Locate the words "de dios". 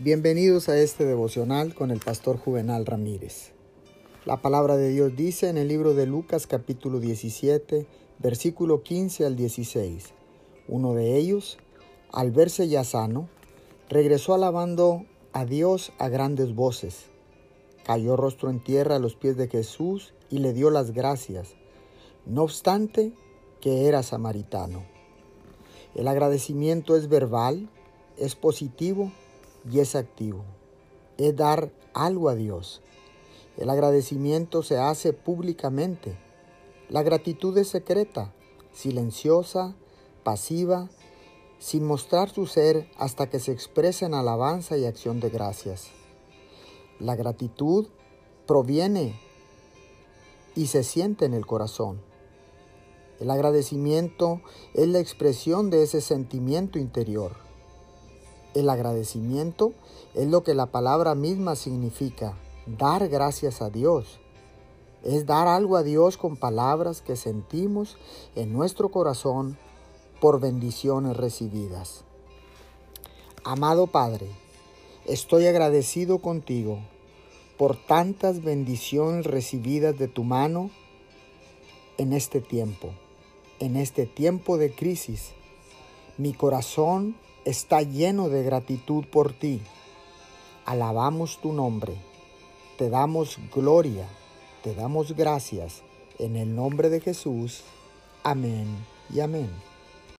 4.76-5.16